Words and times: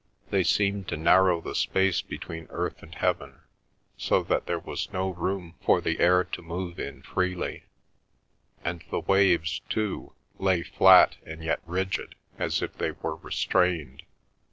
They 0.31 0.41
seemed 0.43 0.87
to 0.87 0.97
narrow 0.97 1.41
the 1.41 1.53
space 1.53 2.01
between 2.01 2.47
earth 2.49 2.81
and 2.81 2.95
heaven, 2.95 3.41
so 3.99 4.23
that 4.23 4.47
there 4.47 4.57
was 4.57 4.91
no 4.91 5.09
room 5.11 5.53
for 5.63 5.79
the 5.79 5.99
air 5.99 6.23
to 6.23 6.41
move 6.41 6.79
in 6.79 7.03
freely; 7.03 7.65
and 8.63 8.83
the 8.89 9.01
waves, 9.01 9.61
too, 9.69 10.13
lay 10.39 10.63
flat, 10.63 11.17
and 11.23 11.43
yet 11.43 11.59
rigid, 11.67 12.15
as 12.39 12.63
if 12.63 12.75
they 12.79 12.93
were 12.93 13.17
restrained. 13.17 14.01